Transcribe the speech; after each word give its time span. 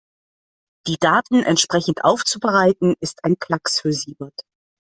Die 0.87 0.97
Daten 0.97 1.43
entsprechend 1.43 2.03
aufzubereiten, 2.03 2.95
ist 3.01 3.23
ein 3.23 3.37
Klacks 3.37 3.79
für 3.79 3.93
Siebert. 3.93 4.33